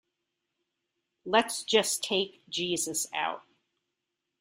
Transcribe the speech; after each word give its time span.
Let's 1.25 1.61
just 1.61 2.01
take 2.03 2.41
Jesus 2.49 3.05
out. 3.13 3.43